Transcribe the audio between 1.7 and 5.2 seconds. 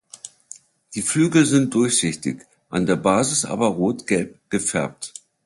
durchsichtig, an der Basis aber rotgelb gefärbt.